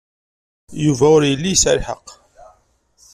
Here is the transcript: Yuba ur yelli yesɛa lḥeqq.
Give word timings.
Yuba 0.83 1.05
ur 1.15 1.23
yelli 1.25 1.51
yesɛa 1.51 1.77
lḥeqq. 1.79 2.07